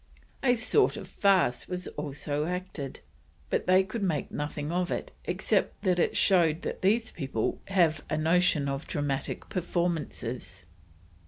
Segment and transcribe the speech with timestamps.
[0.41, 3.01] A sort of farce was also acted,
[3.51, 8.03] but they could make nothing of it, except that it "showed that these people have
[8.09, 10.65] a notion of Dramatic Performances."